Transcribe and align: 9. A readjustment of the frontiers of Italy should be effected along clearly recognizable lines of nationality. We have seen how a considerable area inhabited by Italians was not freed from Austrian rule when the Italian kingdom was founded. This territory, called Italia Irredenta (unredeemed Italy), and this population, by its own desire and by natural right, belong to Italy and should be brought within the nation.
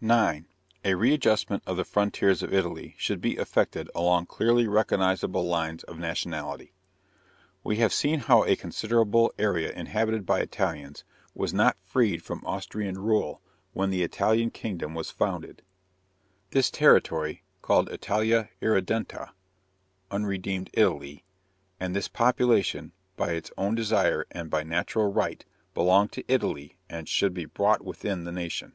9. 0.00 0.46
A 0.84 0.94
readjustment 0.94 1.60
of 1.66 1.76
the 1.76 1.84
frontiers 1.84 2.40
of 2.40 2.54
Italy 2.54 2.94
should 2.98 3.20
be 3.20 3.36
effected 3.36 3.90
along 3.96 4.26
clearly 4.26 4.68
recognizable 4.68 5.42
lines 5.44 5.82
of 5.82 5.98
nationality. 5.98 6.72
We 7.64 7.78
have 7.78 7.92
seen 7.92 8.20
how 8.20 8.44
a 8.44 8.54
considerable 8.54 9.34
area 9.40 9.72
inhabited 9.72 10.24
by 10.24 10.38
Italians 10.38 11.02
was 11.34 11.52
not 11.52 11.76
freed 11.82 12.22
from 12.22 12.46
Austrian 12.46 12.96
rule 12.96 13.42
when 13.72 13.90
the 13.90 14.04
Italian 14.04 14.50
kingdom 14.52 14.94
was 14.94 15.10
founded. 15.10 15.62
This 16.52 16.70
territory, 16.70 17.42
called 17.60 17.88
Italia 17.90 18.50
Irredenta 18.62 19.32
(unredeemed 20.12 20.70
Italy), 20.74 21.24
and 21.80 21.96
this 21.96 22.06
population, 22.06 22.92
by 23.16 23.30
its 23.32 23.50
own 23.58 23.74
desire 23.74 24.28
and 24.30 24.48
by 24.48 24.62
natural 24.62 25.12
right, 25.12 25.44
belong 25.74 26.06
to 26.10 26.22
Italy 26.28 26.78
and 26.88 27.08
should 27.08 27.34
be 27.34 27.46
brought 27.46 27.82
within 27.84 28.22
the 28.22 28.30
nation. 28.30 28.74